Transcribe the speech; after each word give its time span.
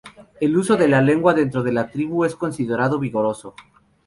El 0.39 0.57
uso 0.57 0.77
de 0.77 0.87
la 0.87 0.99
lengua 0.99 1.35
dentro 1.35 1.61
de 1.61 1.71
la 1.71 1.91
tribu 1.91 2.25
es 2.25 2.35
considerado 2.35 2.97
vigoroso. 2.97 3.53